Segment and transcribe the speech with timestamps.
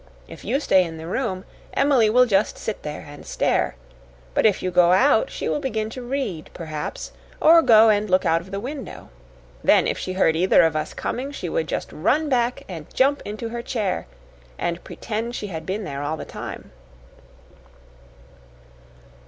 [0.27, 1.45] If you stay in the room,
[1.75, 3.75] Emily will just sit there and stare;
[4.33, 8.25] but if you go out, she will begin to read, perhaps, or go and look
[8.25, 9.09] out of the window.
[9.63, 13.21] Then if she heard either of us coming, she would just run back and jump
[13.25, 14.07] into her chair
[14.57, 16.71] and pretend she had been there all the time."